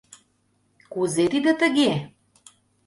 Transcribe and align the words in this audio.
«Кузе 0.91 1.25
тиде 1.31 1.53
тыге? 1.59 1.91